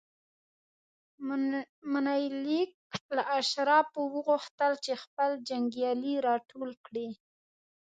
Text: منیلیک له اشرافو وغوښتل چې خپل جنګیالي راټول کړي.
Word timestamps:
منیلیک 1.93 2.71
له 3.15 3.23
اشرافو 3.39 4.01
وغوښتل 4.15 4.73
چې 4.85 4.93
خپل 5.03 5.29
جنګیالي 5.49 6.13
راټول 6.27 6.69
کړي. 6.85 7.09